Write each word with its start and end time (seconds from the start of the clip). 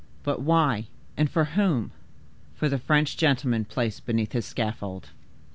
But 0.23 0.41
why 0.41 0.87
and 1.15 1.29
for 1.29 1.45
whom?" 1.45 1.91
"For 2.55 2.67
the 2.67 2.79
French 2.79 3.17
gentleman 3.17 3.65
placed 3.65 4.03
beneath 4.07 4.31
his 4.31 4.45
scaffold." 4.47 5.09